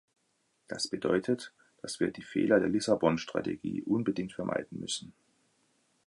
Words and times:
Das 0.67 0.87
bedeutet, 0.87 1.53
dass 1.83 1.99
wir 1.99 2.09
die 2.09 2.23
Fehler 2.23 2.59
der 2.59 2.69
Lissabon-Strategie 2.69 3.83
unbedingt 3.83 4.33
vermeiden 4.33 4.79
müssen. 4.79 5.13